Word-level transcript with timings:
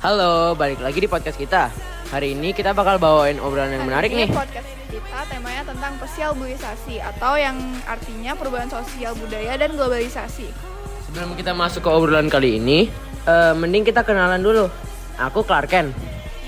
Halo, 0.00 0.56
balik 0.56 0.80
lagi 0.80 0.96
di 0.96 1.04
podcast 1.04 1.36
kita. 1.36 1.68
Hari 2.08 2.32
ini 2.32 2.56
kita 2.56 2.72
bakal 2.72 2.96
bawain 2.96 3.36
obrolan 3.36 3.68
yang 3.68 3.84
Hari 3.84 3.88
menarik 3.92 4.10
ini 4.16 4.24
nih. 4.24 4.28
podcast 4.32 4.64
kita 4.88 5.18
temanya 5.28 5.62
tentang 5.68 5.92
sosialisasi 6.00 7.04
atau 7.04 7.36
yang 7.36 7.60
artinya 7.84 8.32
perubahan 8.32 8.72
sosial 8.72 9.12
budaya 9.20 9.60
dan 9.60 9.76
globalisasi. 9.76 10.48
Sebelum 11.04 11.36
kita 11.36 11.52
masuk 11.52 11.84
ke 11.84 11.90
obrolan 11.92 12.32
kali 12.32 12.56
ini, 12.56 12.88
eh, 13.28 13.52
mending 13.52 13.84
kita 13.84 14.00
kenalan 14.00 14.40
dulu. 14.40 14.72
Aku 15.20 15.44
Clarken. 15.44 15.92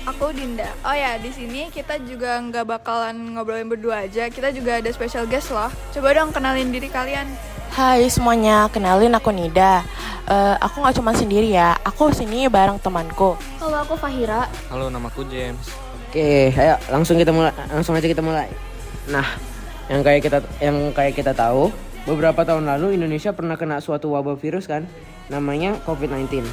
Aku 0.09 0.33
Dinda. 0.33 0.73
Oh 0.81 0.97
ya, 0.97 1.21
di 1.21 1.29
sini 1.29 1.69
kita 1.69 2.01
juga 2.09 2.41
nggak 2.41 2.65
bakalan 2.65 3.37
ngobrolin 3.37 3.69
berdua 3.69 4.09
aja. 4.09 4.33
Kita 4.33 4.49
juga 4.49 4.81
ada 4.81 4.89
special 4.89 5.29
guest 5.29 5.53
loh. 5.53 5.69
Coba 5.93 6.09
dong 6.17 6.33
kenalin 6.33 6.73
diri 6.73 6.89
kalian. 6.89 7.29
Hai 7.69 8.09
semuanya, 8.09 8.65
kenalin 8.73 9.13
aku 9.13 9.29
Nida. 9.29 9.85
Eh, 10.23 10.55
aku 10.55 10.79
nggak 10.79 10.95
cuma 11.03 11.11
sendiri 11.11 11.51
ya, 11.51 11.75
aku 11.83 12.07
sini 12.15 12.47
bareng 12.47 12.79
temanku. 12.79 13.35
Halo, 13.59 13.83
aku 13.83 13.99
Fahira. 13.99 14.47
Halo, 14.71 14.87
namaku 14.87 15.27
James. 15.27 15.67
Oke, 16.07 16.47
ayo 16.55 16.79
langsung 16.87 17.19
kita 17.19 17.35
mulai. 17.35 17.51
Langsung 17.67 17.91
aja 17.91 18.07
kita 18.07 18.23
mulai. 18.23 18.47
Nah, 19.11 19.27
yang 19.91 19.99
kayak 19.99 20.23
kita 20.23 20.39
yang 20.63 20.95
kayak 20.95 21.19
kita 21.19 21.35
tahu, 21.35 21.75
beberapa 22.07 22.47
tahun 22.47 22.71
lalu 22.71 22.95
Indonesia 22.95 23.35
pernah 23.35 23.59
kena 23.59 23.83
suatu 23.83 24.15
wabah 24.15 24.39
virus 24.39 24.63
kan, 24.63 24.87
namanya 25.27 25.75
COVID-19. 25.83 26.47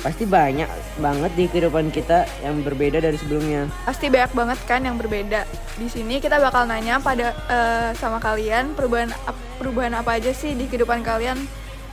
Pasti 0.00 0.24
banyak 0.24 0.68
banget 1.04 1.32
di 1.36 1.44
kehidupan 1.52 1.92
kita 1.92 2.24
yang 2.40 2.64
berbeda 2.64 2.96
dari 2.96 3.20
sebelumnya. 3.20 3.68
Pasti 3.84 4.08
banyak 4.08 4.32
banget 4.32 4.58
kan 4.64 4.80
yang 4.80 4.96
berbeda. 4.96 5.44
Di 5.76 5.88
sini 5.92 6.16
kita 6.16 6.40
bakal 6.40 6.64
nanya 6.64 6.96
pada 6.96 7.36
eh, 7.44 7.88
sama 8.00 8.16
kalian 8.24 8.72
perubahan 8.72 9.12
perubahan 9.60 9.92
apa 10.00 10.16
aja 10.16 10.32
sih 10.32 10.56
di 10.56 10.64
kehidupan 10.64 11.04
kalian 11.04 11.44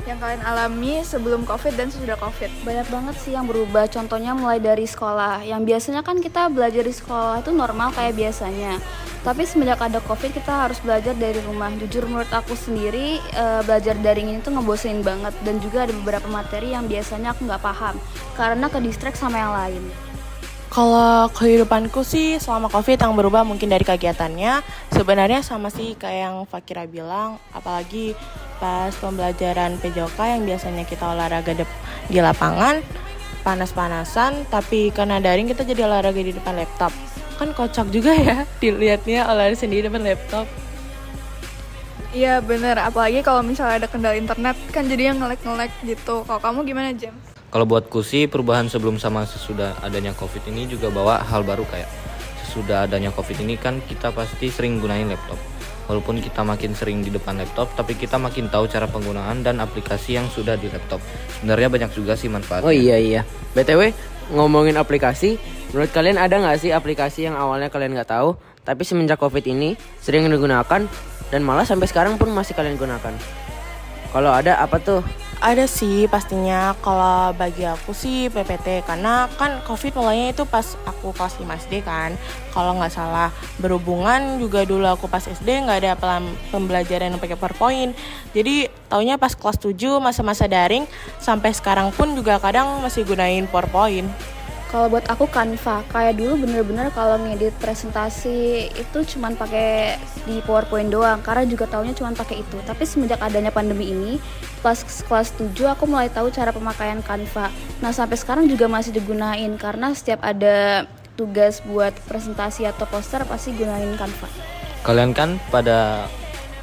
yang 0.07 0.17
kalian 0.17 0.41
alami 0.41 1.01
sebelum 1.05 1.45
COVID 1.45 1.73
dan 1.77 1.87
sesudah 1.93 2.17
COVID. 2.17 2.65
Banyak 2.65 2.87
banget 2.89 3.15
sih 3.21 3.31
yang 3.37 3.45
berubah. 3.45 3.85
Contohnya 3.87 4.33
mulai 4.33 4.57
dari 4.57 4.85
sekolah. 4.89 5.45
Yang 5.45 5.61
biasanya 5.67 6.01
kan 6.01 6.17
kita 6.17 6.49
belajar 6.49 6.83
di 6.83 6.93
sekolah 6.93 7.45
itu 7.45 7.51
normal 7.53 7.93
kayak 7.93 8.17
biasanya. 8.17 8.81
Tapi 9.21 9.45
semenjak 9.45 9.77
ada 9.77 10.01
COVID 10.01 10.33
kita 10.33 10.69
harus 10.69 10.81
belajar 10.81 11.13
dari 11.13 11.37
rumah. 11.45 11.69
Jujur 11.77 12.09
menurut 12.09 12.31
aku 12.33 12.57
sendiri 12.57 13.21
eh, 13.21 13.61
belajar 13.61 13.93
daring 14.01 14.33
ini 14.33 14.39
tuh 14.41 14.57
ngebosenin 14.57 15.05
banget 15.05 15.37
dan 15.45 15.61
juga 15.61 15.85
ada 15.85 15.93
beberapa 15.93 16.25
materi 16.25 16.73
yang 16.73 16.89
biasanya 16.89 17.37
aku 17.37 17.45
nggak 17.45 17.61
paham 17.61 17.95
karena 18.33 18.65
ke 18.65 18.81
distract 18.81 19.21
sama 19.21 19.37
yang 19.37 19.53
lain. 19.53 19.83
Kalau 20.71 21.27
kehidupanku 21.35 21.99
sih 22.07 22.39
selama 22.39 22.71
covid 22.71 22.95
yang 22.95 23.11
berubah 23.11 23.43
mungkin 23.43 23.67
dari 23.67 23.83
kegiatannya 23.83 24.63
sebenarnya 24.95 25.43
sama 25.43 25.67
sih 25.67 25.99
kayak 25.99 26.31
yang 26.31 26.35
Fakira 26.47 26.87
bilang, 26.87 27.43
apalagi 27.51 28.15
pas 28.61 28.93
pembelajaran 28.93 29.81
PJOK 29.81 30.19
yang 30.21 30.45
biasanya 30.45 30.85
kita 30.85 31.09
olahraga 31.09 31.57
dep- 31.57 31.79
di 32.05 32.21
lapangan 32.21 32.77
panas-panasan, 33.41 34.45
tapi 34.53 34.93
karena 34.93 35.17
daring 35.17 35.49
kita 35.49 35.65
jadi 35.65 35.89
olahraga 35.89 36.21
di 36.21 36.37
depan 36.37 36.53
laptop. 36.61 36.93
Kan 37.41 37.57
kocak 37.57 37.89
juga 37.89 38.13
ya 38.13 38.45
dilihatnya 38.61 39.25
olahraga 39.25 39.57
sendiri 39.57 39.85
di 39.85 39.87
depan 39.89 40.05
laptop. 40.05 40.45
Iya 42.13 42.43
bener, 42.43 42.75
apalagi 42.77 43.23
kalau 43.25 43.41
misalnya 43.41 43.81
ada 43.81 43.87
kendala 43.89 44.19
internet 44.19 44.59
kan 44.69 44.85
jadi 44.85 45.09
yang 45.09 45.17
ngelek-ngelek 45.17 45.71
gitu. 45.81 46.21
Kalau 46.27 46.39
kamu 46.43 46.59
gimana 46.67 46.93
James? 46.93 47.17
Kalau 47.49 47.65
buatku 47.65 47.99
sih 48.05 48.29
perubahan 48.29 48.69
sebelum 48.69 48.95
sama 49.01 49.25
sesudah 49.25 49.75
adanya 49.81 50.13
COVID 50.15 50.43
ini 50.53 50.69
juga 50.69 50.87
bawa 50.87 51.19
hal 51.23 51.43
baru 51.43 51.65
kayak 51.67 51.87
sesudah 52.47 52.83
adanya 52.83 53.15
COVID 53.15 53.43
ini 53.43 53.55
kan 53.55 53.79
kita 53.87 54.11
pasti 54.11 54.51
sering 54.51 54.83
gunain 54.83 55.07
laptop. 55.07 55.39
Walaupun 55.89 56.21
kita 56.21 56.45
makin 56.45 56.77
sering 56.77 57.01
di 57.01 57.09
depan 57.09 57.41
laptop, 57.41 57.73
tapi 57.73 57.97
kita 57.97 58.15
makin 58.21 58.47
tahu 58.47 58.69
cara 58.69 58.85
penggunaan 58.85 59.41
dan 59.41 59.57
aplikasi 59.59 60.15
yang 60.15 60.29
sudah 60.29 60.55
di 60.55 60.69
laptop. 60.69 61.01
Sebenarnya 61.39 61.67
banyak 61.67 61.91
juga 61.97 62.13
sih 62.13 62.29
manfaatnya. 62.29 62.67
Oh 62.67 62.73
iya 62.73 62.95
iya. 63.01 63.21
BTW 63.57 63.91
ngomongin 64.31 64.79
aplikasi, 64.79 65.35
menurut 65.75 65.91
kalian 65.91 66.21
ada 66.21 66.39
nggak 66.39 66.57
sih 66.61 66.71
aplikasi 66.71 67.27
yang 67.27 67.35
awalnya 67.35 67.67
kalian 67.67 67.97
nggak 67.97 68.07
tahu, 68.07 68.39
tapi 68.63 68.85
semenjak 68.87 69.19
covid 69.19 69.43
ini 69.43 69.75
sering 69.99 70.29
digunakan 70.29 70.87
dan 71.31 71.41
malah 71.43 71.67
sampai 71.67 71.89
sekarang 71.89 72.15
pun 72.15 72.31
masih 72.31 72.55
kalian 72.55 72.79
gunakan? 72.79 73.13
Kalau 74.11 74.31
ada 74.31 74.59
apa 74.59 74.79
tuh? 74.79 75.01
Ada 75.41 75.65
sih 75.65 76.05
pastinya 76.05 76.77
kalau 76.85 77.33
bagi 77.33 77.65
aku 77.65 77.97
sih 77.97 78.29
PPT 78.29 78.85
karena 78.85 79.25
kan 79.41 79.57
COVID 79.65 79.97
mulainya 79.97 80.37
itu 80.37 80.45
pas 80.45 80.77
aku 80.85 81.17
kelas 81.17 81.41
5 81.41 81.49
SD 81.65 81.81
kan. 81.81 82.13
Kalau 82.53 82.77
nggak 82.77 82.93
salah 82.93 83.33
berhubungan 83.57 84.37
juga 84.37 84.61
dulu 84.69 84.85
aku 84.85 85.09
pas 85.09 85.25
SD 85.25 85.65
nggak 85.65 85.79
ada 85.81 85.97
pembelajaran 86.53 87.17
yang 87.17 87.17
pakai 87.17 87.41
PowerPoint. 87.41 87.97
Jadi 88.37 88.69
taunya 88.85 89.17
pas 89.17 89.33
kelas 89.33 89.57
7 89.57 89.97
masa-masa 89.97 90.45
daring 90.45 90.85
sampai 91.17 91.57
sekarang 91.57 91.89
pun 91.89 92.13
juga 92.13 92.37
kadang 92.37 92.77
masih 92.85 93.01
gunain 93.01 93.49
PowerPoint. 93.49 94.13
Kalau 94.71 94.87
buat 94.87 95.03
aku 95.11 95.27
Canva, 95.27 95.83
kayak 95.91 96.15
dulu 96.15 96.47
bener-bener 96.47 96.87
kalau 96.95 97.19
ngedit 97.19 97.51
presentasi 97.59 98.71
itu 98.71 98.99
cuman 99.03 99.35
pakai 99.35 99.99
di 100.23 100.39
PowerPoint 100.47 100.87
doang, 100.87 101.19
karena 101.19 101.43
juga 101.43 101.67
taunya 101.67 101.91
cuman 101.91 102.15
pakai 102.15 102.39
itu. 102.39 102.55
Tapi 102.63 102.87
semenjak 102.87 103.19
adanya 103.19 103.51
pandemi 103.51 103.91
ini, 103.91 104.15
pas 104.63 104.79
kelas 104.79 105.35
7 105.35 105.75
aku 105.75 105.83
mulai 105.91 106.07
tahu 106.07 106.31
cara 106.31 106.55
pemakaian 106.55 107.03
Canva. 107.03 107.51
Nah 107.83 107.91
sampai 107.91 108.15
sekarang 108.15 108.47
juga 108.47 108.71
masih 108.71 108.95
digunain 108.95 109.51
karena 109.59 109.91
setiap 109.91 110.23
ada 110.23 110.87
tugas 111.19 111.59
buat 111.67 111.91
presentasi 112.07 112.63
atau 112.63 112.87
poster 112.87 113.27
pasti 113.27 113.51
gunain 113.51 113.91
Canva. 113.99 114.31
Kalian 114.87 115.11
kan 115.11 115.35
pada 115.51 116.07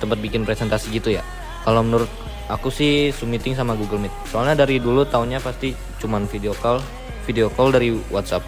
tempat 0.01 0.17
bikin 0.17 0.49
presentasi 0.49 0.97
gitu 0.97 1.13
ya. 1.13 1.21
Kalau 1.61 1.85
menurut 1.85 2.09
aku 2.49 2.73
sih 2.73 3.13
Zoom 3.13 3.37
meeting 3.37 3.53
sama 3.53 3.77
Google 3.77 4.01
Meet. 4.09 4.33
Soalnya 4.33 4.65
dari 4.65 4.81
dulu 4.81 5.05
taunya 5.05 5.37
pasti 5.45 5.77
cuman 6.01 6.25
video 6.25 6.57
call, 6.57 6.81
video 7.29 7.53
call 7.53 7.69
dari 7.69 7.93
WhatsApp. 8.09 8.41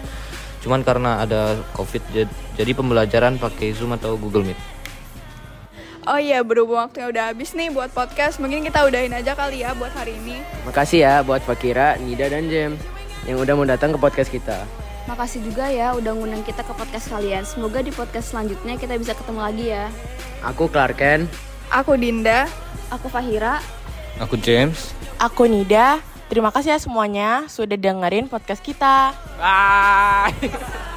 Cuman 0.65 0.81
karena 0.81 1.21
ada 1.21 1.61
Covid 1.77 2.01
jad- 2.09 2.33
jadi 2.57 2.73
pembelajaran 2.73 3.37
pakai 3.37 3.77
Zoom 3.77 3.93
atau 3.93 4.17
Google 4.17 4.41
Meet. 4.49 4.57
Oh 6.01 6.17
iya, 6.17 6.41
berhubung 6.41 6.81
waktunya 6.81 7.13
udah 7.13 7.23
habis 7.29 7.53
nih 7.53 7.69
buat 7.69 7.93
podcast, 7.93 8.41
mungkin 8.41 8.65
kita 8.65 8.81
udahin 8.89 9.13
aja 9.13 9.37
kali 9.37 9.61
ya 9.61 9.77
buat 9.77 9.93
hari 9.93 10.17
ini. 10.17 10.41
Makasih 10.65 11.05
ya 11.05 11.13
buat 11.21 11.45
Fakira, 11.45 11.93
Nida 12.01 12.25
dan 12.25 12.49
James 12.49 12.81
yang 13.29 13.37
udah 13.37 13.53
mau 13.53 13.69
datang 13.69 13.93
ke 13.93 14.01
podcast 14.01 14.33
kita. 14.33 14.65
Makasih 15.05 15.45
juga 15.45 15.69
ya 15.69 15.93
udah 15.93 16.13
ngundang 16.17 16.41
kita 16.41 16.65
ke 16.65 16.73
podcast 16.73 17.05
kalian. 17.09 17.45
Semoga 17.45 17.85
di 17.85 17.93
podcast 17.93 18.33
selanjutnya 18.33 18.81
kita 18.81 18.97
bisa 18.97 19.13
ketemu 19.13 19.39
lagi 19.45 19.65
ya. 19.69 19.93
Aku 20.41 20.65
Clarken. 20.69 21.29
Aku 21.69 21.93
Dinda. 21.93 22.49
Aku 22.89 23.05
Fahira. 23.05 23.61
Aku 24.17 24.37
James. 24.41 24.93
Aku 25.21 25.45
Nida. 25.45 26.01
Terima 26.31 26.47
kasih 26.47 26.71
ya 26.71 26.79
semuanya 26.79 27.43
sudah 27.51 27.75
dengerin 27.75 28.31
podcast 28.31 28.63
kita. 28.63 29.11
Bye. 29.35 30.87